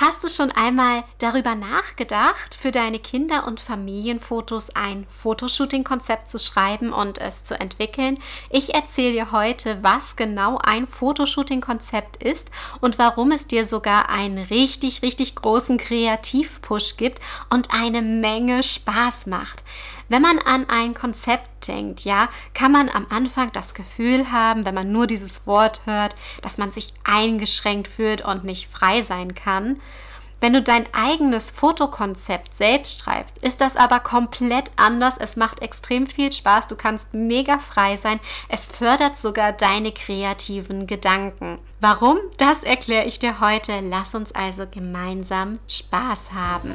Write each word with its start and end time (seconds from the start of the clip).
Hast 0.00 0.24
du 0.24 0.28
schon 0.28 0.50
einmal 0.52 1.04
darüber 1.18 1.54
nachgedacht, 1.54 2.54
für 2.54 2.70
deine 2.70 2.98
Kinder- 2.98 3.46
und 3.46 3.60
Familienfotos 3.60 4.70
ein 4.70 5.06
Fotoshooting-Konzept 5.10 6.30
zu 6.30 6.38
schreiben 6.38 6.90
und 6.94 7.18
es 7.18 7.44
zu 7.44 7.60
entwickeln? 7.60 8.18
Ich 8.48 8.74
erzähle 8.74 9.12
dir 9.12 9.30
heute, 9.30 9.76
was 9.82 10.16
genau 10.16 10.56
ein 10.56 10.86
Fotoshooting-Konzept 10.86 12.22
ist 12.22 12.50
und 12.80 12.98
warum 12.98 13.30
es 13.30 13.46
dir 13.46 13.66
sogar 13.66 14.08
einen 14.08 14.38
richtig, 14.38 15.02
richtig 15.02 15.34
großen 15.34 15.76
Kreativpush 15.76 16.96
gibt 16.96 17.20
und 17.50 17.68
eine 17.70 18.00
Menge 18.00 18.62
Spaß 18.62 19.26
macht. 19.26 19.62
Wenn 20.10 20.22
man 20.22 20.40
an 20.40 20.68
ein 20.68 20.92
Konzept 20.92 21.68
denkt, 21.68 22.00
ja, 22.00 22.28
kann 22.52 22.72
man 22.72 22.88
am 22.88 23.06
Anfang 23.10 23.52
das 23.52 23.74
Gefühl 23.74 24.32
haben, 24.32 24.64
wenn 24.64 24.74
man 24.74 24.90
nur 24.90 25.06
dieses 25.06 25.46
Wort 25.46 25.82
hört, 25.84 26.16
dass 26.42 26.58
man 26.58 26.72
sich 26.72 26.88
eingeschränkt 27.04 27.86
fühlt 27.86 28.20
und 28.20 28.42
nicht 28.42 28.68
frei 28.68 29.02
sein 29.02 29.36
kann. 29.36 29.80
Wenn 30.40 30.52
du 30.52 30.62
dein 30.62 30.86
eigenes 30.92 31.52
Fotokonzept 31.52 32.56
selbst 32.56 33.00
schreibst, 33.00 33.38
ist 33.38 33.60
das 33.60 33.76
aber 33.76 34.00
komplett 34.00 34.72
anders. 34.74 35.14
Es 35.16 35.36
macht 35.36 35.62
extrem 35.62 36.08
viel 36.08 36.32
Spaß. 36.32 36.66
Du 36.66 36.74
kannst 36.74 37.14
mega 37.14 37.60
frei 37.60 37.96
sein. 37.96 38.18
Es 38.48 38.68
fördert 38.68 39.16
sogar 39.16 39.52
deine 39.52 39.92
kreativen 39.92 40.88
Gedanken. 40.88 41.58
Warum? 41.78 42.18
Das 42.36 42.64
erkläre 42.64 43.04
ich 43.04 43.20
dir 43.20 43.38
heute. 43.38 43.78
Lass 43.80 44.16
uns 44.16 44.32
also 44.32 44.66
gemeinsam 44.68 45.60
Spaß 45.68 46.32
haben. 46.32 46.74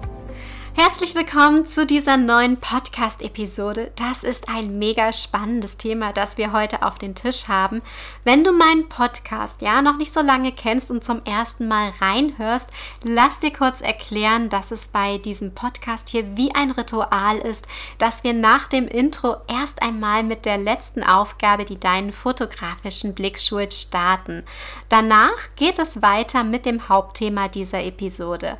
Herzlich 0.73 1.15
willkommen 1.15 1.65
zu 1.65 1.85
dieser 1.85 2.15
neuen 2.15 2.55
Podcast-Episode. 2.55 3.91
Das 3.97 4.23
ist 4.23 4.47
ein 4.47 4.79
mega 4.79 5.11
spannendes 5.11 5.75
Thema, 5.75 6.13
das 6.13 6.37
wir 6.37 6.53
heute 6.53 6.83
auf 6.83 6.97
den 6.97 7.13
Tisch 7.13 7.49
haben. 7.49 7.81
Wenn 8.23 8.45
du 8.45 8.53
meinen 8.53 8.87
Podcast 8.87 9.61
ja 9.61 9.81
noch 9.81 9.97
nicht 9.97 10.13
so 10.13 10.21
lange 10.21 10.53
kennst 10.53 10.89
und 10.89 11.03
zum 11.03 11.23
ersten 11.25 11.67
Mal 11.67 11.91
reinhörst, 11.99 12.69
lass 13.03 13.37
dir 13.39 13.51
kurz 13.51 13.81
erklären, 13.81 14.47
dass 14.47 14.71
es 14.71 14.87
bei 14.87 15.17
diesem 15.17 15.53
Podcast 15.53 16.07
hier 16.07 16.37
wie 16.37 16.55
ein 16.55 16.71
Ritual 16.71 17.37
ist, 17.37 17.67
dass 17.97 18.23
wir 18.23 18.33
nach 18.33 18.67
dem 18.67 18.87
Intro 18.87 19.35
erst 19.47 19.83
einmal 19.83 20.23
mit 20.23 20.45
der 20.45 20.57
letzten 20.57 21.03
Aufgabe, 21.03 21.65
die 21.65 21.81
deinen 21.81 22.13
fotografischen 22.13 23.13
Blick 23.13 23.39
schult, 23.39 23.73
starten. 23.73 24.43
Danach 24.87 25.49
geht 25.57 25.79
es 25.79 26.01
weiter 26.01 26.45
mit 26.45 26.65
dem 26.65 26.87
Hauptthema 26.87 27.49
dieser 27.49 27.83
Episode. 27.83 28.57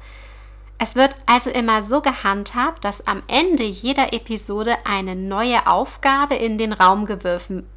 Es 0.83 0.95
wird 0.95 1.15
also 1.27 1.51
immer 1.51 1.83
so 1.83 2.01
gehandhabt, 2.01 2.83
dass 2.85 3.05
am 3.05 3.21
Ende 3.27 3.63
jeder 3.63 4.13
Episode 4.13 4.77
eine 4.83 5.15
neue 5.15 5.67
Aufgabe 5.67 6.33
in 6.33 6.57
den 6.57 6.73
Raum 6.73 7.05
geworfen 7.05 7.67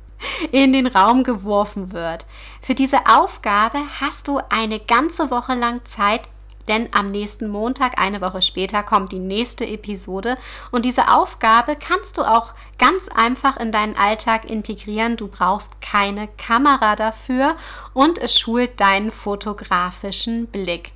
in 0.53 0.73
den 0.73 0.87
Raum 0.87 1.23
geworfen 1.23 1.93
wird. 1.93 2.25
Für 2.63 2.75
diese 2.75 3.07
Aufgabe 3.07 3.79
hast 4.01 4.27
du 4.27 4.41
eine 4.49 4.81
ganze 4.81 5.31
Woche 5.31 5.55
lang 5.55 5.85
Zeit, 5.85 6.23
denn 6.67 6.89
am 6.95 7.11
nächsten 7.11 7.49
Montag, 7.51 8.01
eine 8.01 8.23
Woche 8.23 8.41
später, 8.41 8.83
kommt 8.83 9.13
die 9.13 9.19
nächste 9.19 9.67
Episode 9.67 10.39
und 10.71 10.87
diese 10.87 11.13
Aufgabe 11.13 11.77
kannst 11.77 12.17
du 12.17 12.23
auch 12.23 12.55
ganz 12.79 13.09
einfach 13.15 13.59
in 13.59 13.71
deinen 13.71 13.99
Alltag 13.99 14.49
integrieren. 14.49 15.19
Du 15.19 15.29
brauchst 15.29 15.83
keine 15.83 16.27
Kamera 16.39 16.97
dafür 16.97 17.57
und 17.93 18.17
es 18.17 18.39
schult 18.39 18.81
deinen 18.81 19.11
fotografischen 19.11 20.47
Blick. 20.47 20.94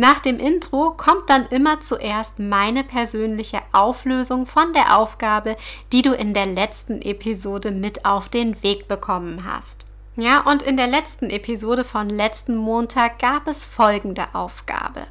Nach 0.00 0.18
dem 0.18 0.38
Intro 0.38 0.94
kommt 0.96 1.28
dann 1.28 1.44
immer 1.48 1.80
zuerst 1.80 2.38
meine 2.38 2.84
persönliche 2.84 3.60
Auflösung 3.72 4.46
von 4.46 4.72
der 4.72 4.96
Aufgabe, 4.96 5.58
die 5.92 6.00
du 6.00 6.14
in 6.14 6.32
der 6.32 6.46
letzten 6.46 7.02
Episode 7.02 7.70
mit 7.70 8.06
auf 8.06 8.30
den 8.30 8.62
Weg 8.62 8.88
bekommen 8.88 9.44
hast. 9.44 9.84
Ja, 10.16 10.40
und 10.40 10.62
in 10.62 10.78
der 10.78 10.86
letzten 10.86 11.28
Episode 11.28 11.84
von 11.84 12.08
letzten 12.08 12.56
Montag 12.56 13.18
gab 13.18 13.46
es 13.46 13.66
folgende 13.66 14.24
Aufgabe. 14.32 15.02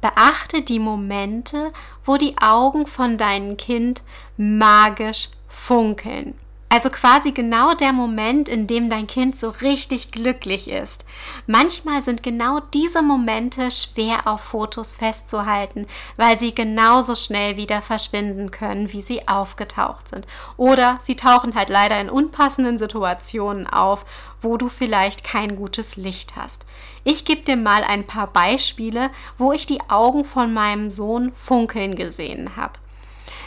Beachte 0.00 0.62
die 0.62 0.80
Momente, 0.80 1.72
wo 2.04 2.16
die 2.16 2.36
Augen 2.38 2.88
von 2.88 3.18
deinem 3.18 3.56
Kind 3.56 4.02
magisch 4.36 5.28
funkeln. 5.46 6.34
Also 6.72 6.88
quasi 6.88 7.32
genau 7.32 7.74
der 7.74 7.92
Moment, 7.92 8.48
in 8.48 8.66
dem 8.66 8.88
dein 8.88 9.06
Kind 9.06 9.38
so 9.38 9.50
richtig 9.50 10.10
glücklich 10.10 10.70
ist. 10.70 11.04
Manchmal 11.46 12.00
sind 12.00 12.22
genau 12.22 12.60
diese 12.72 13.02
Momente 13.02 13.70
schwer 13.70 14.26
auf 14.26 14.40
Fotos 14.40 14.96
festzuhalten, 14.96 15.86
weil 16.16 16.38
sie 16.38 16.54
genauso 16.54 17.14
schnell 17.14 17.58
wieder 17.58 17.82
verschwinden 17.82 18.50
können, 18.50 18.90
wie 18.90 19.02
sie 19.02 19.28
aufgetaucht 19.28 20.08
sind. 20.08 20.26
Oder 20.56 20.98
sie 21.02 21.14
tauchen 21.14 21.54
halt 21.54 21.68
leider 21.68 22.00
in 22.00 22.08
unpassenden 22.08 22.78
Situationen 22.78 23.66
auf, 23.66 24.06
wo 24.40 24.56
du 24.56 24.70
vielleicht 24.70 25.24
kein 25.24 25.56
gutes 25.56 25.96
Licht 25.96 26.36
hast. 26.36 26.64
Ich 27.04 27.26
gebe 27.26 27.42
dir 27.42 27.58
mal 27.58 27.84
ein 27.84 28.06
paar 28.06 28.28
Beispiele, 28.28 29.10
wo 29.36 29.52
ich 29.52 29.66
die 29.66 29.82
Augen 29.90 30.24
von 30.24 30.54
meinem 30.54 30.90
Sohn 30.90 31.32
funkeln 31.34 31.96
gesehen 31.96 32.56
habe. 32.56 32.78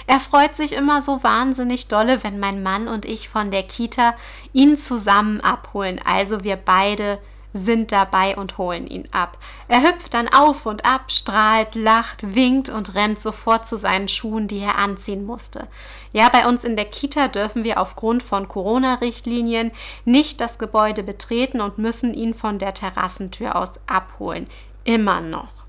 Er 0.07 0.19
freut 0.19 0.55
sich 0.55 0.73
immer 0.73 1.01
so 1.01 1.23
wahnsinnig 1.23 1.87
dolle, 1.87 2.23
wenn 2.23 2.39
mein 2.39 2.61
Mann 2.61 2.87
und 2.87 3.05
ich 3.05 3.29
von 3.29 3.51
der 3.51 3.63
Kita 3.63 4.13
ihn 4.53 4.77
zusammen 4.77 5.41
abholen. 5.41 5.99
Also 6.05 6.43
wir 6.43 6.57
beide 6.57 7.19
sind 7.55 7.91
dabei 7.91 8.35
und 8.35 8.57
holen 8.57 8.85
ihn 8.85 9.07
ab. 9.11 9.37
Er 9.67 9.81
hüpft 9.81 10.13
dann 10.13 10.27
auf 10.27 10.65
und 10.65 10.85
ab, 10.85 11.11
strahlt, 11.11 11.75
lacht, 11.75 12.35
winkt 12.35 12.69
und 12.69 12.95
rennt 12.95 13.21
sofort 13.21 13.65
zu 13.65 13.77
seinen 13.77 14.09
Schuhen, 14.09 14.47
die 14.47 14.59
er 14.59 14.77
anziehen 14.77 15.25
musste. 15.25 15.67
Ja, 16.11 16.29
bei 16.29 16.47
uns 16.47 16.63
in 16.63 16.75
der 16.75 16.85
Kita 16.85 17.29
dürfen 17.29 17.63
wir 17.63 17.79
aufgrund 17.79 18.23
von 18.23 18.47
Corona-Richtlinien 18.47 19.71
nicht 20.03 20.41
das 20.41 20.59
Gebäude 20.59 21.01
betreten 21.01 21.61
und 21.61 21.77
müssen 21.77 22.13
ihn 22.13 22.33
von 22.33 22.59
der 22.59 22.73
Terrassentür 22.73 23.55
aus 23.55 23.79
abholen. 23.87 24.47
Immer 24.83 25.21
noch. 25.21 25.64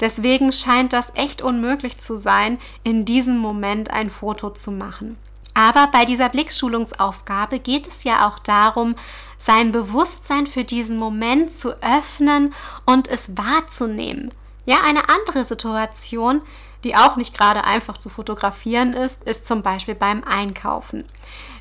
Deswegen 0.00 0.50
scheint 0.50 0.92
das 0.92 1.12
echt 1.14 1.42
unmöglich 1.42 1.98
zu 1.98 2.16
sein, 2.16 2.58
in 2.82 3.04
diesem 3.04 3.38
Moment 3.38 3.90
ein 3.90 4.10
Foto 4.10 4.50
zu 4.50 4.72
machen. 4.72 5.16
Aber 5.54 5.88
bei 5.88 6.04
dieser 6.04 6.28
Blickschulungsaufgabe 6.28 7.58
geht 7.58 7.86
es 7.86 8.04
ja 8.04 8.26
auch 8.28 8.38
darum, 8.38 8.94
sein 9.38 9.72
Bewusstsein 9.72 10.46
für 10.46 10.64
diesen 10.64 10.96
Moment 10.96 11.52
zu 11.52 11.70
öffnen 11.82 12.54
und 12.86 13.08
es 13.08 13.36
wahrzunehmen. 13.36 14.32
Ja, 14.64 14.78
eine 14.86 15.08
andere 15.08 15.44
Situation, 15.44 16.42
die 16.84 16.94
auch 16.94 17.16
nicht 17.16 17.36
gerade 17.36 17.64
einfach 17.64 17.98
zu 17.98 18.08
fotografieren 18.08 18.92
ist, 18.92 19.24
ist 19.24 19.46
zum 19.46 19.62
Beispiel 19.62 19.94
beim 19.94 20.24
Einkaufen. 20.24 21.04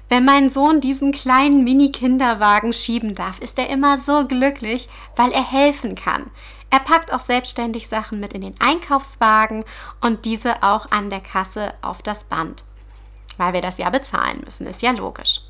Wenn 0.10 0.26
mein 0.26 0.50
Sohn 0.50 0.82
diesen 0.82 1.12
kleinen 1.12 1.64
Mini-Kinderwagen 1.64 2.74
schieben 2.74 3.14
darf, 3.14 3.40
ist 3.40 3.60
er 3.60 3.70
immer 3.70 4.00
so 4.00 4.26
glücklich, 4.26 4.90
weil 5.16 5.32
er 5.32 5.44
helfen 5.50 5.96
kann. 5.96 6.32
Er 6.70 6.80
packt 6.80 7.12
auch 7.12 7.20
selbstständig 7.20 7.88
Sachen 7.88 8.20
mit 8.20 8.34
in 8.34 8.42
den 8.42 8.56
Einkaufswagen 8.60 9.66
und 10.02 10.26
diese 10.26 10.62
auch 10.64 10.92
an 10.92 11.10
der 11.10 11.22
Kasse 11.22 11.74
auf 11.82 12.02
das 12.02 12.24
Band. 12.24 12.64
Weil 13.38 13.54
wir 13.54 13.62
das 13.62 13.78
ja 13.78 13.90
bezahlen 13.90 14.42
müssen, 14.44 14.68
ist 14.68 14.82
ja 14.82 14.92
logisch. 14.92 15.42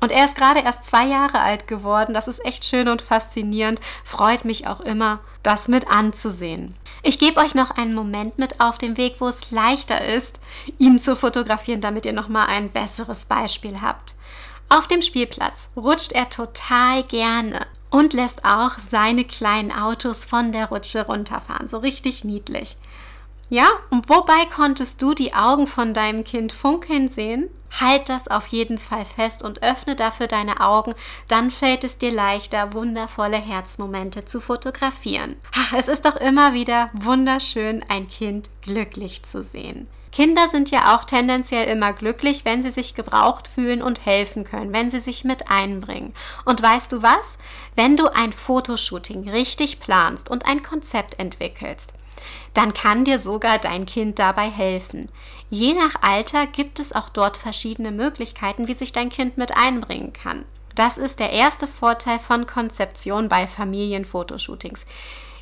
Und 0.00 0.12
er 0.12 0.26
ist 0.26 0.36
gerade 0.36 0.60
erst 0.60 0.84
zwei 0.84 1.06
Jahre 1.06 1.40
alt 1.40 1.66
geworden. 1.66 2.12
Das 2.12 2.28
ist 2.28 2.44
echt 2.44 2.64
schön 2.64 2.88
und 2.88 3.02
faszinierend. 3.02 3.80
Freut 4.04 4.44
mich 4.44 4.66
auch 4.66 4.80
immer, 4.80 5.20
das 5.42 5.68
mit 5.68 5.88
anzusehen. 5.88 6.76
Ich 7.02 7.18
gebe 7.18 7.40
euch 7.40 7.54
noch 7.54 7.70
einen 7.70 7.94
Moment 7.94 8.38
mit 8.38 8.60
auf 8.60 8.78
dem 8.78 8.96
Weg, 8.96 9.16
wo 9.20 9.28
es 9.28 9.50
leichter 9.50 10.04
ist, 10.04 10.40
ihn 10.78 11.00
zu 11.00 11.16
fotografieren, 11.16 11.80
damit 11.80 12.04
ihr 12.04 12.12
nochmal 12.12 12.46
ein 12.46 12.70
besseres 12.70 13.24
Beispiel 13.24 13.80
habt. 13.80 14.14
Auf 14.68 14.86
dem 14.88 15.00
Spielplatz 15.00 15.68
rutscht 15.76 16.12
er 16.12 16.28
total 16.28 17.04
gerne 17.04 17.66
und 17.96 18.12
lässt 18.12 18.44
auch 18.44 18.72
seine 18.78 19.24
kleinen 19.24 19.72
Autos 19.72 20.26
von 20.26 20.52
der 20.52 20.66
Rutsche 20.66 21.06
runterfahren. 21.06 21.70
So 21.70 21.78
richtig 21.78 22.24
niedlich. 22.24 22.76
Ja, 23.48 23.68
und 23.88 24.10
wobei 24.10 24.44
konntest 24.54 25.00
du 25.00 25.14
die 25.14 25.32
Augen 25.32 25.66
von 25.66 25.94
deinem 25.94 26.22
Kind 26.22 26.52
funkeln 26.52 27.08
sehen? 27.08 27.48
Halt 27.80 28.10
das 28.10 28.28
auf 28.28 28.48
jeden 28.48 28.76
Fall 28.76 29.06
fest 29.06 29.42
und 29.42 29.62
öffne 29.62 29.96
dafür 29.96 30.26
deine 30.26 30.60
Augen, 30.60 30.92
dann 31.28 31.50
fällt 31.50 31.84
es 31.84 31.96
dir 31.96 32.12
leichter, 32.12 32.74
wundervolle 32.74 33.38
Herzmomente 33.38 34.26
zu 34.26 34.40
fotografieren. 34.42 35.36
Es 35.76 35.88
ist 35.88 36.04
doch 36.04 36.16
immer 36.16 36.52
wieder 36.52 36.90
wunderschön, 36.92 37.82
ein 37.88 38.08
Kind 38.08 38.50
glücklich 38.60 39.22
zu 39.22 39.42
sehen. 39.42 39.88
Kinder 40.16 40.48
sind 40.48 40.70
ja 40.70 40.96
auch 40.96 41.04
tendenziell 41.04 41.68
immer 41.68 41.92
glücklich, 41.92 42.46
wenn 42.46 42.62
sie 42.62 42.70
sich 42.70 42.94
gebraucht 42.94 43.48
fühlen 43.48 43.82
und 43.82 44.06
helfen 44.06 44.44
können, 44.44 44.72
wenn 44.72 44.88
sie 44.88 45.00
sich 45.00 45.24
mit 45.24 45.50
einbringen. 45.50 46.14
Und 46.46 46.62
weißt 46.62 46.90
du 46.90 47.02
was? 47.02 47.36
Wenn 47.74 47.98
du 47.98 48.08
ein 48.08 48.32
Fotoshooting 48.32 49.28
richtig 49.28 49.78
planst 49.78 50.30
und 50.30 50.46
ein 50.46 50.62
Konzept 50.62 51.18
entwickelst, 51.18 51.92
dann 52.54 52.72
kann 52.72 53.04
dir 53.04 53.18
sogar 53.18 53.58
dein 53.58 53.84
Kind 53.84 54.18
dabei 54.18 54.48
helfen. 54.48 55.10
Je 55.50 55.74
nach 55.74 55.96
Alter 56.00 56.46
gibt 56.46 56.80
es 56.80 56.94
auch 56.94 57.10
dort 57.10 57.36
verschiedene 57.36 57.90
Möglichkeiten, 57.90 58.68
wie 58.68 58.74
sich 58.74 58.92
dein 58.92 59.10
Kind 59.10 59.36
mit 59.36 59.54
einbringen 59.54 60.14
kann. 60.14 60.46
Das 60.74 60.96
ist 60.96 61.20
der 61.20 61.32
erste 61.32 61.68
Vorteil 61.68 62.20
von 62.20 62.46
Konzeption 62.46 63.28
bei 63.28 63.46
Familienfotoshootings. 63.46 64.86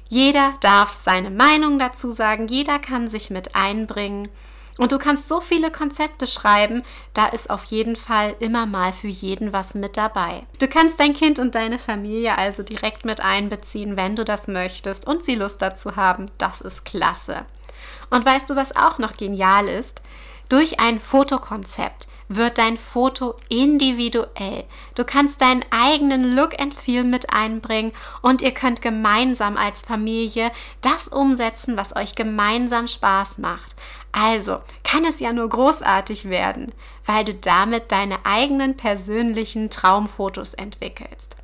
Jeder 0.09 0.55
darf 0.61 0.97
seine 0.97 1.31
Meinung 1.31 1.79
dazu 1.79 2.11
sagen, 2.11 2.49
jeder 2.49 2.81
kann 2.81 3.09
sich 3.09 3.31
mit 3.31 3.55
einbringen. 3.55 4.31
Und 4.77 4.91
du 4.91 4.99
kannst 4.99 5.29
so 5.29 5.41
viele 5.41 5.71
Konzepte 5.71 6.27
schreiben, 6.27 6.83
da 7.13 7.27
ist 7.27 7.49
auf 7.49 7.65
jeden 7.65 7.95
Fall 7.95 8.35
immer 8.41 8.67
mal 8.67 8.93
für 8.93 9.09
jeden 9.09 9.53
was 9.53 9.75
mit 9.75 9.97
dabei. 9.97 10.47
Du 10.59 10.67
kannst 10.67 10.99
dein 10.99 11.13
Kind 11.13 11.39
und 11.39 11.55
deine 11.55 11.79
Familie 11.79 12.37
also 12.37 12.65
direkt 12.65 13.05
mit 13.05 13.21
einbeziehen, 13.21 13.97
wenn 13.97 14.17
du 14.17 14.25
das 14.25 14.49
möchtest 14.49 15.07
und 15.07 15.25
sie 15.25 15.37
Lust 15.37 15.63
dazu 15.63 15.95
haben. 15.95 16.27
Das 16.39 16.61
ist 16.61 16.85
klasse. 16.85 17.45
Und 18.11 18.27
weißt 18.27 18.51
du, 18.51 18.57
was 18.57 18.75
auch 18.75 18.99
noch 18.99 19.17
genial 19.17 19.69
ist? 19.69 20.03
Durch 20.49 20.81
ein 20.81 20.99
Fotokonzept 21.01 22.09
wird 22.29 22.59
dein 22.59 22.77
Foto 22.79 23.37
individuell. 23.49 24.65
Du 24.95 25.05
kannst 25.05 25.41
deinen 25.41 25.65
eigenen 25.71 26.35
Look 26.35 26.61
and 26.61 26.75
Feel 26.75 27.05
mit 27.05 27.33
einbringen 27.35 27.93
und 28.23 28.43
ihr 28.43 28.53
könnt 28.53 28.83
gemeinsam 28.83 29.57
als 29.57 29.83
Familie 29.83 30.51
das 30.81 31.09
umsetzen, 31.09 31.77
was 31.77 31.95
euch 31.97 32.15
gemeinsam 32.15 32.87
Spaß 32.87 33.39
macht. 33.39 33.75
Also 34.13 34.61
kann 34.85 35.05
es 35.05 35.21
ja 35.21 35.33
nur 35.33 35.49
großartig 35.49 36.31
werden, 36.31 36.73
weil 37.05 37.25
du 37.25 37.35
damit 37.35 37.91
deine 37.91 38.25
eigenen 38.25 38.77
persönlichen 38.77 39.71
Traumfotos 39.71 40.55
entwickelst. 40.55 41.37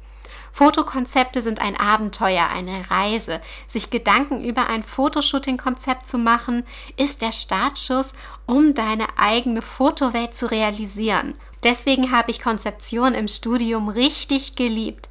Fotokonzepte 0.60 1.40
sind 1.40 1.58
ein 1.58 1.74
Abenteuer, 1.74 2.46
eine 2.50 2.90
Reise. 2.90 3.40
Sich 3.66 3.88
Gedanken 3.88 4.44
über 4.44 4.66
ein 4.66 4.82
Fotoshooting-Konzept 4.82 6.06
zu 6.06 6.18
machen, 6.18 6.64
ist 6.98 7.22
der 7.22 7.32
Startschuss, 7.32 8.12
um 8.44 8.74
deine 8.74 9.06
eigene 9.16 9.62
Fotowelt 9.62 10.34
zu 10.34 10.50
realisieren. 10.50 11.32
Deswegen 11.62 12.12
habe 12.12 12.30
ich 12.30 12.42
Konzeption 12.42 13.14
im 13.14 13.26
Studium 13.26 13.88
richtig 13.88 14.54
geliebt 14.54 15.08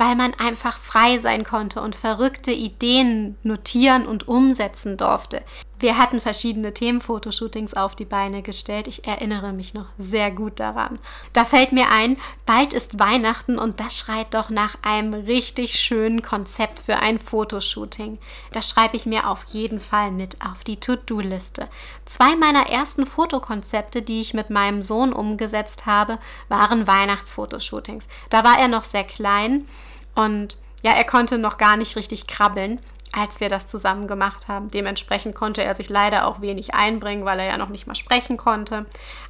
weil 0.00 0.16
man 0.16 0.32
einfach 0.32 0.78
frei 0.78 1.18
sein 1.18 1.44
konnte 1.44 1.82
und 1.82 1.94
verrückte 1.94 2.52
Ideen 2.52 3.36
notieren 3.42 4.06
und 4.06 4.26
umsetzen 4.28 4.96
durfte. 4.96 5.42
Wir 5.80 5.96
hatten 5.96 6.20
verschiedene 6.20 6.74
Themenfotoshootings 6.74 7.72
auf 7.72 7.96
die 7.96 8.04
Beine 8.04 8.42
gestellt. 8.42 8.86
Ich 8.86 9.06
erinnere 9.06 9.54
mich 9.54 9.72
noch 9.72 9.86
sehr 9.96 10.30
gut 10.30 10.60
daran. 10.60 10.98
Da 11.32 11.46
fällt 11.46 11.72
mir 11.72 11.86
ein, 11.90 12.18
bald 12.44 12.74
ist 12.74 12.98
Weihnachten 12.98 13.58
und 13.58 13.80
das 13.80 13.96
schreit 13.96 14.34
doch 14.34 14.50
nach 14.50 14.76
einem 14.82 15.14
richtig 15.14 15.80
schönen 15.80 16.20
Konzept 16.20 16.80
für 16.80 16.96
ein 16.96 17.18
Fotoshooting. 17.18 18.18
Das 18.52 18.68
schreibe 18.68 18.94
ich 18.94 19.06
mir 19.06 19.26
auf 19.26 19.44
jeden 19.44 19.80
Fall 19.80 20.12
mit 20.12 20.36
auf 20.44 20.64
die 20.64 20.78
To-Do-Liste. 20.78 21.66
Zwei 22.04 22.36
meiner 22.36 22.68
ersten 22.68 23.06
Fotokonzepte, 23.06 24.02
die 24.02 24.20
ich 24.20 24.34
mit 24.34 24.50
meinem 24.50 24.82
Sohn 24.82 25.14
umgesetzt 25.14 25.86
habe, 25.86 26.18
waren 26.50 26.86
Weihnachtsfotoshootings. 26.86 28.06
Da 28.28 28.44
war 28.44 28.58
er 28.58 28.68
noch 28.68 28.84
sehr 28.84 29.04
klein 29.04 29.66
und 30.14 30.58
ja, 30.82 30.92
er 30.92 31.04
konnte 31.04 31.38
noch 31.38 31.56
gar 31.56 31.76
nicht 31.76 31.96
richtig 31.96 32.26
krabbeln, 32.26 32.80
als 33.12 33.40
wir 33.40 33.48
das 33.48 33.66
zusammen 33.66 34.06
gemacht 34.06 34.48
haben. 34.48 34.70
Dementsprechend 34.70 35.34
konnte 35.34 35.62
er 35.62 35.74
sich 35.74 35.88
leider 35.88 36.26
auch 36.26 36.40
wenig 36.40 36.74
einbringen, 36.74 37.24
weil 37.24 37.40
er 37.40 37.46
ja 37.46 37.58
noch 37.58 37.68
nicht 37.68 37.86
mal 37.86 37.94
sprechen 37.94 38.36
konnte. 38.36 38.86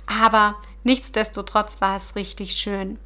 Aber 0.06 0.56
nichtsdestotrotz 0.84 1.80
war 1.80 1.96
es 1.96 2.14
richtig 2.16 2.52
schön. 2.52 2.98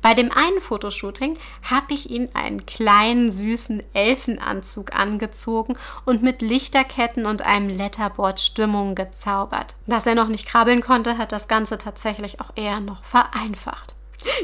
Bei 0.00 0.14
dem 0.14 0.30
einen 0.30 0.60
Fotoshooting 0.60 1.38
habe 1.62 1.94
ich 1.94 2.10
ihn 2.10 2.28
einen 2.34 2.66
kleinen 2.66 3.32
süßen 3.32 3.82
Elfenanzug 3.94 4.94
angezogen 4.94 5.76
und 6.04 6.22
mit 6.22 6.42
Lichterketten 6.42 7.26
und 7.26 7.42
einem 7.42 7.68
Letterboard 7.68 8.40
Stimmung 8.40 8.94
gezaubert. 8.94 9.74
Dass 9.86 10.06
er 10.06 10.14
noch 10.14 10.28
nicht 10.28 10.46
krabbeln 10.46 10.82
konnte, 10.82 11.18
hat 11.18 11.32
das 11.32 11.48
Ganze 11.48 11.78
tatsächlich 11.78 12.40
auch 12.40 12.50
eher 12.54 12.80
noch 12.80 13.02
vereinfacht. 13.04 13.94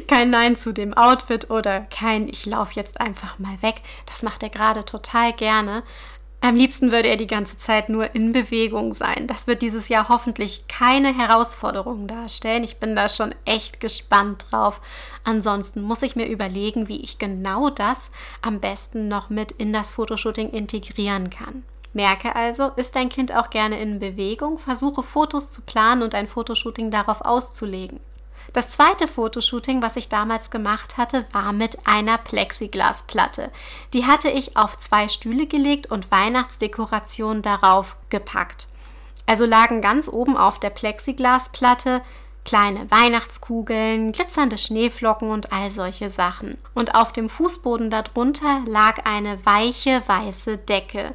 Kein 0.07 0.31
Nein 0.31 0.57
zu 0.57 0.73
dem 0.73 0.95
Outfit 0.95 1.51
oder 1.51 1.81
kein 1.81 2.29
Ich 2.29 2.47
laufe 2.47 2.75
jetzt 2.75 3.01
einfach 3.01 3.39
mal 3.39 3.61
weg. 3.63 3.83
Das 4.07 4.23
macht 4.23 4.43
er 4.43 4.51
gerade 4.51 4.85
total 4.85 5.33
gerne. 5.33 5.83
Am 6.41 6.55
liebsten 6.55 6.93
würde 6.93 7.09
er 7.09 7.17
die 7.17 7.27
ganze 7.27 7.59
Zeit 7.59 7.89
nur 7.89 8.15
in 8.15 8.31
Bewegung 8.31 8.93
sein. 8.93 9.27
Das 9.27 9.49
wird 9.49 9.61
dieses 9.61 9.89
Jahr 9.89 10.09
hoffentlich 10.09 10.69
keine 10.69 11.13
Herausforderung 11.13 12.07
darstellen. 12.07 12.63
Ich 12.63 12.77
bin 12.77 12.95
da 12.95 13.09
schon 13.09 13.35
echt 13.45 13.81
gespannt 13.81 14.47
drauf. 14.51 14.81
Ansonsten 15.25 15.83
muss 15.83 16.03
ich 16.03 16.15
mir 16.15 16.29
überlegen, 16.29 16.87
wie 16.87 17.01
ich 17.01 17.19
genau 17.19 17.71
das 17.71 18.13
am 18.41 18.61
besten 18.61 19.09
noch 19.09 19.31
mit 19.31 19.51
in 19.51 19.73
das 19.73 19.91
Fotoshooting 19.91 20.51
integrieren 20.51 21.29
kann. 21.29 21.65
Merke 21.93 22.37
also, 22.37 22.71
ist 22.77 22.95
dein 22.95 23.09
Kind 23.09 23.35
auch 23.35 23.51
gerne 23.51 23.81
in 23.81 23.99
Bewegung, 23.99 24.59
versuche 24.59 25.03
Fotos 25.03 25.51
zu 25.51 25.63
planen 25.63 26.03
und 26.03 26.15
ein 26.15 26.29
Fotoshooting 26.29 26.93
darauf 26.93 27.23
auszulegen. 27.23 27.99
Das 28.53 28.71
zweite 28.71 29.07
Fotoshooting, 29.07 29.83
was 29.83 29.97
ich 29.97 30.09
damals 30.09 30.51
gemacht 30.51 30.97
hatte, 30.97 31.27
war 31.33 31.53
mit 31.53 31.87
einer 31.87 32.19
Plexiglasplatte. 32.19 33.51
Die 33.93 34.07
hatte 34.07 34.31
ich 34.31 34.57
auf 34.57 34.79
zwei 34.79 35.09
Stühle 35.09 35.47
gelegt 35.47 35.91
und 35.91 36.11
Weihnachtsdekorationen 36.11 37.43
darauf 37.43 37.97
gepackt. 38.09 38.69
Also 39.27 39.45
lagen 39.45 39.83
ganz 39.83 40.09
oben 40.09 40.37
auf 40.37 40.59
der 40.59 40.71
Plexiglasplatte 40.71 42.01
kleine 42.47 42.91
Weihnachtskugeln, 42.91 44.13
glitzernde 44.13 44.57
Schneeflocken 44.57 45.31
und 45.31 45.53
all 45.53 45.71
solche 45.71 46.09
Sachen. 46.09 46.57
Und 46.75 46.95
auf 46.95 47.13
dem 47.13 47.29
Fußboden 47.29 47.91
darunter 47.91 48.63
lag 48.67 49.05
eine 49.05 49.45
weiche 49.45 50.03
weiße 50.07 50.57
Decke 50.57 51.15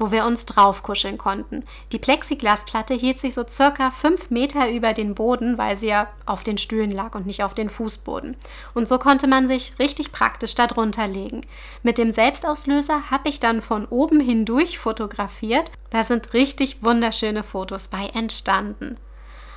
wo 0.00 0.10
wir 0.10 0.24
uns 0.24 0.46
draufkuscheln 0.46 1.18
konnten. 1.18 1.64
Die 1.92 1.98
Plexiglasplatte 1.98 2.94
hielt 2.94 3.18
sich 3.18 3.34
so 3.34 3.44
circa 3.46 3.90
fünf 3.90 4.30
Meter 4.30 4.70
über 4.70 4.92
den 4.92 5.14
Boden, 5.14 5.58
weil 5.58 5.78
sie 5.78 5.88
ja 5.88 6.08
auf 6.26 6.42
den 6.42 6.58
Stühlen 6.58 6.90
lag 6.90 7.14
und 7.14 7.26
nicht 7.26 7.44
auf 7.44 7.54
den 7.54 7.68
Fußboden. 7.68 8.36
Und 8.74 8.88
so 8.88 8.98
konnte 8.98 9.26
man 9.26 9.46
sich 9.46 9.78
richtig 9.78 10.12
praktisch 10.12 10.54
darunter 10.54 11.06
legen. 11.06 11.42
Mit 11.82 11.98
dem 11.98 12.10
Selbstauslöser 12.10 13.10
habe 13.10 13.28
ich 13.28 13.38
dann 13.38 13.62
von 13.62 13.84
oben 13.86 14.20
hindurch 14.20 14.78
fotografiert. 14.78 15.70
Da 15.90 16.02
sind 16.02 16.32
richtig 16.32 16.82
wunderschöne 16.82 17.42
Fotos 17.42 17.88
bei 17.88 18.06
entstanden. 18.14 18.96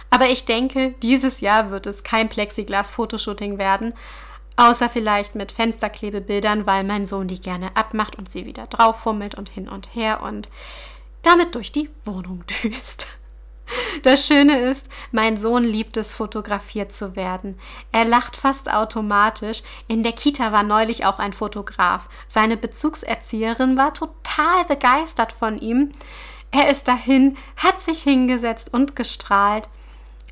Aber 0.10 0.30
ich 0.30 0.46
denke, 0.46 0.94
dieses 1.02 1.42
Jahr 1.42 1.72
wird 1.72 1.88
es 1.88 2.04
kein 2.04 2.30
Plexiglas-Fotoshooting 2.30 3.58
werden, 3.58 3.94
Außer 4.56 4.90
vielleicht 4.90 5.36
mit 5.36 5.52
Fensterklebebildern, 5.52 6.68
weil 6.68 6.84
mein 6.84 7.06
Sohn 7.06 7.28
die 7.28 7.42
gerne 7.42 7.76
abmacht 7.76 8.18
und 8.18 8.32
sie 8.32 8.46
wieder 8.46 8.68
drauffummelt 8.68 9.36
und 9.36 9.50
hin 9.50 9.68
und 9.68 9.96
her 9.96 10.22
und 10.22 10.50
damit 11.24 11.56
durch 11.56 11.72
die 11.72 11.90
Wohnung 12.06 12.44
düst. 12.64 13.08
Das 14.04 14.28
Schöne 14.28 14.60
ist, 14.60 14.88
mein 15.12 15.38
Sohn 15.38 15.64
liebt 15.64 15.98
es, 15.98 16.14
fotografiert 16.14 16.94
zu 16.94 17.16
werden. 17.16 17.58
Er 17.92 18.06
lacht 18.06 18.36
fast 18.36 18.72
automatisch. 18.72 19.64
In 19.88 20.04
der 20.04 20.12
Kita 20.12 20.52
war 20.52 20.64
neulich 20.64 21.06
auch 21.06 21.18
ein 21.18 21.34
Fotograf. 21.34 22.10
Seine 22.28 22.58
Bezugserzieherin 22.58 23.78
war 23.78 23.94
total 23.94 24.66
begeistert 24.68 25.32
von 25.32 25.58
ihm. 25.58 25.92
Er 26.52 26.70
ist 26.70 26.88
dahin, 26.88 27.38
hat 27.56 27.82
sich 27.82 28.04
hingesetzt 28.04 28.74
und 28.74 28.96
gestrahlt. 28.96 29.70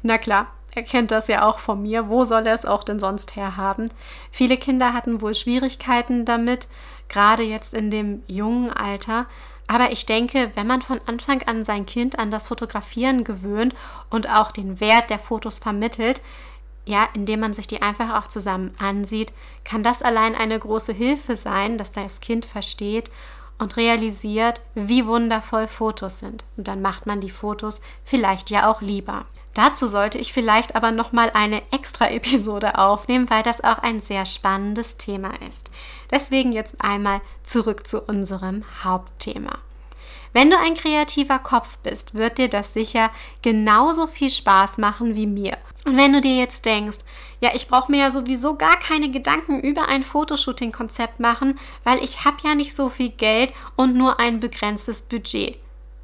Na 0.04 0.18
klar, 0.18 0.48
er 0.74 0.84
kennt 0.84 1.12
das 1.12 1.28
ja 1.28 1.48
auch 1.48 1.60
von 1.60 1.82
mir. 1.82 2.08
Wo 2.08 2.26
soll 2.26 2.48
er 2.48 2.54
es 2.54 2.66
auch 2.66 2.84
denn 2.84 3.00
sonst 3.00 3.36
herhaben? 3.36 3.90
Viele 4.32 4.58
Kinder 4.58 4.94
hatten 4.94 5.22
wohl 5.22 5.36
Schwierigkeiten 5.36 6.26
damit, 6.26 6.68
gerade 7.10 7.44
jetzt 7.44 7.74
in 7.74 7.92
dem 7.92 8.24
jungen 8.28 8.72
Alter. 8.72 9.26
Aber 9.68 9.92
ich 9.92 10.06
denke, 10.06 10.52
wenn 10.56 10.68
man 10.68 10.82
von 10.82 11.00
Anfang 11.06 11.44
an 11.44 11.64
sein 11.64 11.86
Kind 11.86 12.20
an 12.20 12.32
das 12.32 12.48
Fotografieren 12.48 13.24
gewöhnt 13.24 13.74
und 14.10 14.30
auch 14.30 14.52
den 14.52 14.80
Wert 14.80 15.10
der 15.10 15.20
Fotos 15.20 15.60
vermittelt, 15.60 16.22
ja, 16.86 17.08
indem 17.14 17.42
man 17.42 17.54
sich 17.54 17.68
die 17.68 17.82
einfach 17.82 18.18
auch 18.20 18.28
zusammen 18.28 18.74
ansieht, 18.80 19.34
kann 19.64 19.84
das 19.84 20.02
allein 20.02 20.36
eine 20.36 20.58
große 20.58 20.94
Hilfe 20.94 21.36
sein, 21.36 21.78
dass 21.78 21.92
das 21.92 22.22
Kind 22.22 22.46
versteht 22.46 23.12
und 23.60 23.78
realisiert, 23.78 24.62
wie 24.74 25.06
wundervoll 25.06 25.68
Fotos 25.68 26.20
sind. 26.20 26.44
Und 26.58 26.68
dann 26.68 26.82
macht 26.82 27.06
man 27.06 27.22
die 27.22 27.30
Fotos 27.30 27.80
vielleicht 28.04 28.50
ja 28.50 28.70
auch 28.70 28.82
lieber. 28.82 29.26
Dazu 29.54 29.88
sollte 29.88 30.18
ich 30.18 30.32
vielleicht 30.32 30.76
aber 30.76 30.92
nochmal 30.92 31.32
eine 31.34 31.62
extra 31.72 32.10
Episode 32.10 32.78
aufnehmen, 32.78 33.30
weil 33.30 33.44
das 33.44 33.64
auch 33.64 33.80
ein 33.80 34.02
sehr 34.02 34.26
spannendes 34.26 34.98
Thema 34.98 35.34
ist. 35.48 35.70
Deswegen 36.10 36.52
jetzt 36.52 36.76
einmal 36.80 37.22
zurück 37.44 37.86
zu 37.86 38.02
unserem 38.02 38.64
Hauptthema. 38.84 39.58
Wenn 40.34 40.50
du 40.50 40.58
ein 40.58 40.76
kreativer 40.76 41.40
Kopf 41.40 41.78
bist, 41.84 42.14
wird 42.14 42.38
dir 42.38 42.48
das 42.48 42.74
sicher 42.74 43.12
genauso 43.42 44.08
viel 44.08 44.30
Spaß 44.30 44.78
machen 44.78 45.16
wie 45.16 45.28
mir. 45.28 45.58
Und 45.84 45.98
wenn 45.98 46.14
du 46.14 46.22
dir 46.22 46.38
jetzt 46.38 46.64
denkst, 46.66 47.00
ja, 47.42 47.50
ich 47.54 47.68
brauche 47.68 47.92
mir 47.92 48.02
ja 48.02 48.12
sowieso 48.12 48.56
gar 48.56 48.80
keine 48.80 49.10
Gedanken 49.10 49.60
über 49.60 49.88
ein 49.88 50.04
Fotoshooting-Konzept 50.04 51.20
machen, 51.20 51.60
weil 51.84 52.02
ich 52.04 52.24
habe 52.24 52.38
ja 52.46 52.56
nicht 52.56 52.76
so 52.76 52.90
viel 52.90 53.10
Geld 53.10 53.52
und 53.76 53.96
nur 53.96 54.20
ein 54.20 54.40
begrenztes 54.40 55.02
Budget. 55.02 55.58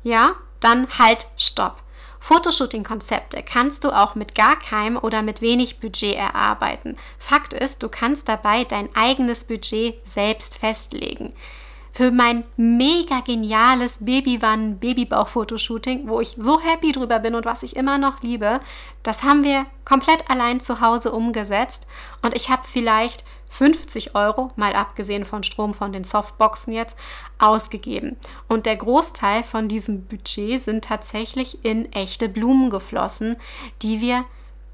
Ja, 0.03 0.31
dann 0.59 0.87
halt, 0.97 1.27
stopp. 1.37 1.81
Fotoshooting-Konzepte 2.19 3.43
kannst 3.43 3.83
du 3.83 3.91
auch 3.91 4.15
mit 4.15 4.35
gar 4.35 4.57
keinem 4.57 4.97
oder 4.97 5.21
mit 5.21 5.41
wenig 5.41 5.79
Budget 5.79 6.15
erarbeiten. 6.15 6.97
Fakt 7.17 7.53
ist, 7.53 7.83
du 7.83 7.89
kannst 7.89 8.27
dabei 8.27 8.63
dein 8.63 8.89
eigenes 8.95 9.43
Budget 9.43 9.95
selbst 10.07 10.57
festlegen. 10.57 11.33
für 11.97 12.11
mein 12.11 12.43
mega 12.57 13.21
geniales 13.21 13.97
Babywann 13.99 14.77
Babybauch-Fotoshooting, 14.79 16.07
wo 16.07 16.21
ich 16.21 16.35
so 16.37 16.61
happy 16.61 16.91
drüber 16.91 17.17
bin 17.17 17.33
und 17.33 17.45
was 17.45 17.63
ich 17.63 17.75
immer 17.75 17.97
noch 17.97 18.21
liebe. 18.21 18.59
Das 19.01 19.23
haben 19.23 19.43
wir 19.43 19.65
komplett 19.83 20.29
allein 20.29 20.59
zu 20.59 20.79
Hause 20.79 21.11
umgesetzt 21.11 21.87
und 22.21 22.35
ich 22.35 22.49
habe 22.49 22.61
vielleicht 22.71 23.23
50 23.57 24.13
Euro, 24.13 24.51
mal 24.55 24.75
abgesehen 24.75 25.25
von 25.25 25.41
Strom 25.41 25.73
von 25.73 25.91
den 25.91 26.03
Softboxen 26.03 26.73
jetzt, 26.73 26.95
ausgegeben. 27.39 28.15
Und 28.47 28.67
der 28.67 28.75
Großteil 28.75 29.41
von 29.41 29.67
diesem 29.67 30.05
Budget 30.05 30.61
sind 30.61 30.85
tatsächlich 30.85 31.65
in 31.65 31.91
echte 31.91 32.29
Blumen 32.29 32.69
geflossen, 32.69 33.37
die 33.81 33.99
wir 33.99 34.25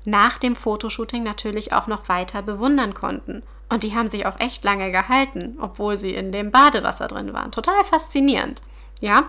nach 0.05 0.37
dem 0.37 0.57
Fotoshooting 0.57 1.23
natürlich 1.23 1.71
auch 1.71 1.87
noch 1.87 2.09
weiter 2.09 2.41
bewundern 2.41 2.93
konnten. 2.93 3.41
Und 3.69 3.83
die 3.83 3.95
haben 3.95 4.09
sich 4.09 4.25
auch 4.25 4.37
echt 4.41 4.65
lange 4.65 4.91
gehalten, 4.91 5.57
obwohl 5.61 5.97
sie 5.97 6.13
in 6.13 6.33
dem 6.33 6.51
Badewasser 6.51 7.07
drin 7.07 7.31
waren. 7.31 7.51
Total 7.51 7.85
faszinierend. 7.85 8.61
Ja, 8.99 9.23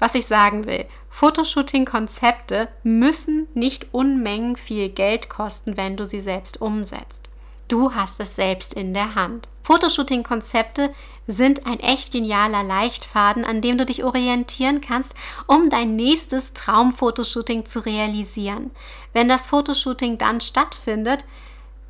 was 0.00 0.16
ich 0.16 0.26
sagen 0.26 0.66
will, 0.66 0.86
Fotoshooting-Konzepte 1.10 2.66
müssen 2.82 3.46
nicht 3.54 3.94
Unmengen 3.94 4.56
viel 4.56 4.88
Geld 4.88 5.28
kosten, 5.28 5.76
wenn 5.76 5.96
du 5.96 6.06
sie 6.06 6.20
selbst 6.20 6.60
umsetzt. 6.60 7.29
Du 7.70 7.94
hast 7.94 8.18
es 8.18 8.34
selbst 8.34 8.74
in 8.74 8.94
der 8.94 9.14
Hand. 9.14 9.48
Fotoshooting-Konzepte 9.62 10.92
sind 11.28 11.66
ein 11.66 11.78
echt 11.78 12.10
genialer 12.10 12.64
Leichtfaden, 12.64 13.44
an 13.44 13.60
dem 13.60 13.78
du 13.78 13.86
dich 13.86 14.02
orientieren 14.02 14.80
kannst, 14.80 15.14
um 15.46 15.70
dein 15.70 15.94
nächstes 15.94 16.52
Traumfotoshooting 16.52 17.66
zu 17.66 17.78
realisieren. 17.78 18.72
Wenn 19.12 19.28
das 19.28 19.46
Fotoshooting 19.46 20.18
dann 20.18 20.40
stattfindet, 20.40 21.24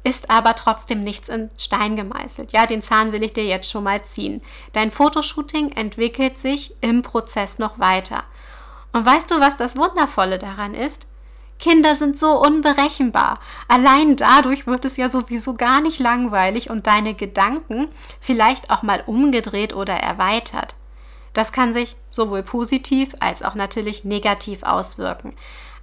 ist 0.04 0.30
aber 0.30 0.54
trotzdem 0.54 1.00
nichts 1.00 1.30
in 1.30 1.48
Stein 1.56 1.96
gemeißelt. 1.96 2.52
Ja, 2.52 2.66
den 2.66 2.82
Zahn 2.82 3.12
will 3.12 3.22
ich 3.22 3.32
dir 3.32 3.46
jetzt 3.46 3.70
schon 3.70 3.84
mal 3.84 4.04
ziehen. 4.04 4.42
Dein 4.74 4.90
Fotoshooting 4.90 5.72
entwickelt 5.72 6.38
sich 6.38 6.74
im 6.82 7.00
Prozess 7.00 7.58
noch 7.58 7.78
weiter. 7.78 8.24
Und 8.92 9.06
weißt 9.06 9.30
du, 9.30 9.40
was 9.40 9.56
das 9.56 9.78
Wundervolle 9.78 10.38
daran 10.38 10.74
ist? 10.74 11.06
Kinder 11.60 11.94
sind 11.94 12.18
so 12.18 12.40
unberechenbar. 12.40 13.38
Allein 13.68 14.16
dadurch 14.16 14.66
wird 14.66 14.86
es 14.86 14.96
ja 14.96 15.10
sowieso 15.10 15.54
gar 15.54 15.82
nicht 15.82 16.00
langweilig 16.00 16.70
und 16.70 16.86
deine 16.86 17.14
Gedanken 17.14 17.88
vielleicht 18.18 18.70
auch 18.70 18.82
mal 18.82 19.04
umgedreht 19.06 19.74
oder 19.74 19.94
erweitert. 19.94 20.74
Das 21.34 21.52
kann 21.52 21.74
sich 21.74 21.96
sowohl 22.10 22.42
positiv 22.42 23.14
als 23.20 23.42
auch 23.42 23.54
natürlich 23.54 24.04
negativ 24.04 24.62
auswirken. 24.62 25.34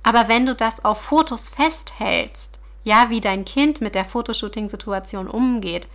Aber 0.01 0.27
wenn 0.27 0.46
du 0.46 0.55
das 0.55 0.84
auf 0.84 1.00
Fotos 1.00 1.48
festhältst, 1.48 2.57
ja, 2.84 3.10
wie 3.10 3.22
dein 3.22 3.46
Kind 3.46 3.79
mit 3.79 3.93
der 3.93 4.05
Fotoshooting-Situation 4.05 5.27
umgeht, 5.27 5.88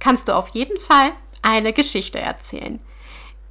kannst 0.00 0.28
du 0.28 0.36
auf 0.36 0.48
jeden 0.48 0.78
Fall 0.80 1.12
eine 1.42 1.72
Geschichte 1.72 2.18
erzählen. 2.18 2.78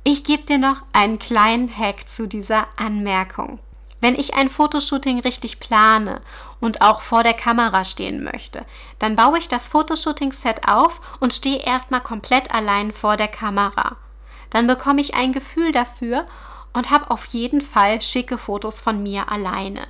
Ich 0.04 0.24
gebe 0.24 0.44
dir 0.44 0.60
noch 0.60 0.84
einen 0.94 1.18
kleinen 1.18 1.76
Hack 1.76 2.08
zu 2.08 2.28
dieser 2.28 2.68
Anmerkung. 2.78 3.60
Wenn 4.02 4.16
ich 4.16 4.34
ein 4.34 4.50
Fotoshooting 4.50 5.20
richtig 5.20 5.60
plane 5.60 6.22
und 6.60 6.82
auch 6.82 7.02
vor 7.02 7.24
der 7.24 7.34
Kamera 7.34 7.84
stehen 7.84 8.24
möchte, 8.24 8.66
dann 8.98 9.16
baue 9.16 9.40
ich 9.40 9.48
das 9.48 9.68
Fotoshooting-Set 9.68 10.68
auf 10.68 11.02
und 11.20 11.34
stehe 11.34 11.60
erstmal 11.60 12.02
komplett 12.02 12.54
allein 12.54 12.92
vor 12.92 13.18
der 13.18 13.28
Kamera. 13.28 13.98
Dann 14.50 14.68
bekomme 14.68 15.02
ich 15.02 15.16
ein 15.16 15.34
Gefühl 15.34 15.72
dafür 15.72 16.26
und 16.74 16.90
habe 16.90 17.12
auf 17.12 17.26
jeden 17.26 17.62
Fall 17.62 18.02
schicke 18.02 18.38
Fotos 18.38 18.80
von 18.80 19.04
mir 19.04 19.32
alleine. 19.32 19.88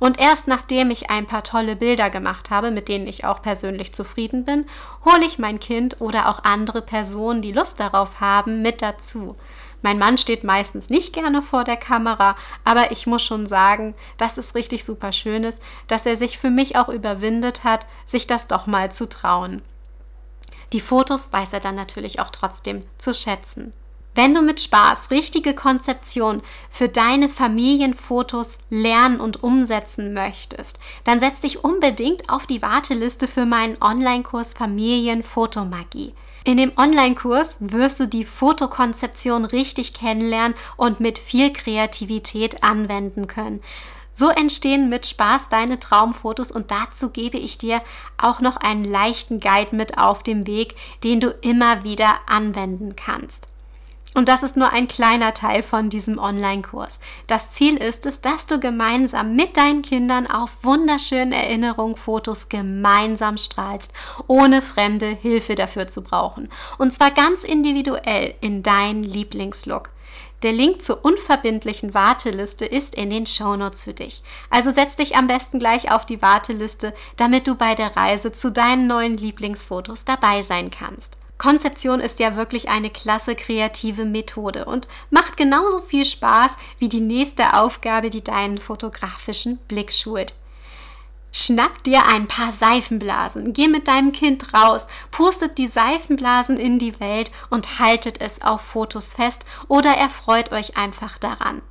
Und 0.00 0.18
erst 0.18 0.48
nachdem 0.48 0.90
ich 0.90 1.10
ein 1.10 1.26
paar 1.26 1.44
tolle 1.44 1.76
Bilder 1.76 2.08
gemacht 2.08 2.50
habe, 2.50 2.70
mit 2.70 2.88
denen 2.88 3.06
ich 3.06 3.24
auch 3.26 3.42
persönlich 3.42 3.92
zufrieden 3.92 4.46
bin, 4.46 4.64
hole 5.04 5.24
ich 5.24 5.38
mein 5.38 5.60
Kind 5.60 6.00
oder 6.00 6.28
auch 6.28 6.42
andere 6.42 6.80
Personen, 6.80 7.42
die 7.42 7.52
Lust 7.52 7.78
darauf 7.78 8.18
haben, 8.18 8.62
mit 8.62 8.80
dazu. 8.80 9.36
Mein 9.82 9.98
Mann 9.98 10.16
steht 10.16 10.42
meistens 10.42 10.88
nicht 10.88 11.12
gerne 11.12 11.42
vor 11.42 11.64
der 11.64 11.76
Kamera, 11.76 12.34
aber 12.64 12.92
ich 12.92 13.06
muss 13.06 13.22
schon 13.22 13.46
sagen, 13.46 13.94
dass 14.16 14.38
es 14.38 14.54
richtig 14.54 14.84
super 14.84 15.12
schön 15.12 15.44
ist, 15.44 15.62
dass 15.86 16.06
er 16.06 16.16
sich 16.16 16.38
für 16.38 16.50
mich 16.50 16.76
auch 16.76 16.88
überwindet 16.88 17.62
hat, 17.62 17.86
sich 18.06 18.26
das 18.26 18.46
doch 18.46 18.66
mal 18.66 18.90
zu 18.90 19.06
trauen. 19.06 19.62
Die 20.72 20.80
Fotos 20.80 21.30
weiß 21.30 21.52
er 21.52 21.60
dann 21.60 21.74
natürlich 21.74 22.20
auch 22.20 22.30
trotzdem 22.30 22.84
zu 22.96 23.12
schätzen. 23.12 23.72
Wenn 24.22 24.34
du 24.34 24.42
mit 24.42 24.60
Spaß 24.60 25.10
richtige 25.10 25.54
Konzeption 25.54 26.42
für 26.68 26.90
deine 26.90 27.30
Familienfotos 27.30 28.58
lernen 28.68 29.18
und 29.18 29.42
umsetzen 29.42 30.12
möchtest, 30.12 30.78
dann 31.04 31.20
setz 31.20 31.40
dich 31.40 31.64
unbedingt 31.64 32.28
auf 32.28 32.46
die 32.46 32.60
Warteliste 32.60 33.26
für 33.26 33.46
meinen 33.46 33.80
Online-Kurs 33.80 34.52
Familienfotomagie. 34.52 36.12
In 36.44 36.58
dem 36.58 36.72
Online-Kurs 36.76 37.56
wirst 37.60 37.98
du 37.98 38.06
die 38.06 38.26
Fotokonzeption 38.26 39.46
richtig 39.46 39.94
kennenlernen 39.94 40.54
und 40.76 41.00
mit 41.00 41.18
viel 41.18 41.50
Kreativität 41.50 42.62
anwenden 42.62 43.26
können. 43.26 43.62
So 44.12 44.28
entstehen 44.28 44.90
mit 44.90 45.06
Spaß 45.06 45.48
deine 45.48 45.80
Traumfotos 45.80 46.52
und 46.52 46.70
dazu 46.70 47.08
gebe 47.08 47.38
ich 47.38 47.56
dir 47.56 47.80
auch 48.18 48.42
noch 48.42 48.58
einen 48.58 48.84
leichten 48.84 49.40
Guide 49.40 49.74
mit 49.74 49.96
auf 49.96 50.22
dem 50.22 50.46
Weg, 50.46 50.74
den 51.04 51.20
du 51.20 51.30
immer 51.40 51.84
wieder 51.84 52.16
anwenden 52.26 52.96
kannst. 52.96 53.49
Und 54.14 54.28
das 54.28 54.42
ist 54.42 54.56
nur 54.56 54.72
ein 54.72 54.88
kleiner 54.88 55.34
Teil 55.34 55.62
von 55.62 55.88
diesem 55.88 56.18
Online-Kurs. 56.18 56.98
Das 57.28 57.50
Ziel 57.50 57.76
ist 57.76 58.06
es, 58.06 58.20
dass 58.20 58.46
du 58.46 58.58
gemeinsam 58.58 59.36
mit 59.36 59.56
deinen 59.56 59.82
Kindern 59.82 60.26
auf 60.26 60.50
wunderschönen 60.62 61.32
Erinnerungen 61.32 61.94
Fotos 61.94 62.48
gemeinsam 62.48 63.36
strahlst, 63.36 63.92
ohne 64.26 64.62
fremde 64.62 65.06
Hilfe 65.06 65.54
dafür 65.54 65.86
zu 65.86 66.02
brauchen. 66.02 66.48
Und 66.78 66.92
zwar 66.92 67.12
ganz 67.12 67.44
individuell 67.44 68.34
in 68.40 68.64
deinen 68.64 69.04
Lieblingslook. 69.04 69.90
Der 70.42 70.52
Link 70.52 70.82
zur 70.82 71.04
unverbindlichen 71.04 71.94
Warteliste 71.94 72.64
ist 72.64 72.94
in 72.94 73.10
den 73.10 73.26
Shownotes 73.26 73.82
für 73.82 73.92
dich. 73.92 74.22
Also 74.48 74.70
setz 74.70 74.96
dich 74.96 75.14
am 75.14 75.26
besten 75.28 75.58
gleich 75.58 75.92
auf 75.92 76.04
die 76.04 76.22
Warteliste, 76.22 76.94
damit 77.16 77.46
du 77.46 77.54
bei 77.54 77.74
der 77.74 77.94
Reise 77.94 78.32
zu 78.32 78.50
deinen 78.50 78.86
neuen 78.86 79.18
Lieblingsfotos 79.18 80.04
dabei 80.04 80.42
sein 80.42 80.70
kannst. 80.70 81.19
Konzeption 81.40 82.00
ist 82.00 82.20
ja 82.20 82.36
wirklich 82.36 82.68
eine 82.68 82.90
klasse 82.90 83.34
kreative 83.34 84.04
Methode 84.04 84.66
und 84.66 84.86
macht 85.08 85.38
genauso 85.38 85.80
viel 85.80 86.04
Spaß 86.04 86.58
wie 86.78 86.90
die 86.90 87.00
nächste 87.00 87.54
Aufgabe, 87.54 88.10
die 88.10 88.22
deinen 88.22 88.58
fotografischen 88.58 89.56
Blick 89.66 89.90
schult. 89.90 90.34
Schnapp 91.32 91.82
dir 91.84 92.06
ein 92.06 92.28
paar 92.28 92.52
Seifenblasen, 92.52 93.54
geh 93.54 93.68
mit 93.68 93.88
deinem 93.88 94.12
Kind 94.12 94.52
raus, 94.52 94.86
pustet 95.12 95.56
die 95.56 95.66
Seifenblasen 95.66 96.58
in 96.58 96.78
die 96.78 97.00
Welt 97.00 97.32
und 97.48 97.78
haltet 97.78 98.20
es 98.20 98.42
auf 98.42 98.60
Fotos 98.60 99.14
fest 99.14 99.46
oder 99.66 99.92
erfreut 99.92 100.52
euch 100.52 100.76
einfach 100.76 101.16
daran. 101.16 101.62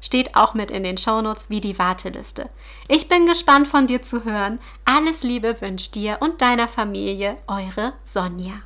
steht 0.00 0.36
auch 0.36 0.54
mit 0.54 0.70
in 0.70 0.82
den 0.82 0.98
Shownotes 0.98 1.50
wie 1.50 1.60
die 1.60 1.78
Warteliste. 1.78 2.48
Ich 2.88 3.08
bin 3.08 3.26
gespannt 3.26 3.68
von 3.68 3.86
dir 3.86 4.02
zu 4.02 4.24
hören. 4.24 4.58
Alles 4.84 5.22
Liebe 5.22 5.60
wünscht 5.60 5.94
dir 5.94 6.18
und 6.20 6.40
deiner 6.40 6.68
Familie, 6.68 7.38
eure 7.46 7.94
Sonja. 8.04 8.62